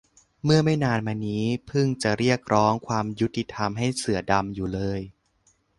[0.43, 4.99] เมื่อไม่นานมานี้เพิ่งจะเรียกร้องความยุติธรรมให้เสือดำอยู่เลย